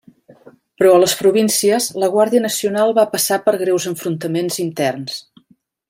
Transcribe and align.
Però 0.81 0.93
a 0.93 1.01
les 1.03 1.13
províncies, 1.19 1.89
la 2.03 2.09
Guàrdia 2.15 2.43
Nacional 2.47 2.95
va 3.01 3.07
passar 3.13 3.39
per 3.47 3.57
greus 3.65 3.89
enfrontaments 3.93 4.59
interns. 4.69 5.21